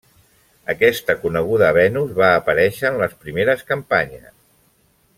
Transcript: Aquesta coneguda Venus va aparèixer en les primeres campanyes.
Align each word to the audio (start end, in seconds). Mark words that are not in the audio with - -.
Aquesta 0.73 1.15
coneguda 1.25 1.69
Venus 1.79 2.15
va 2.21 2.31
aparèixer 2.39 2.91
en 2.93 2.99
les 3.05 3.15
primeres 3.27 3.65
campanyes. 3.73 4.31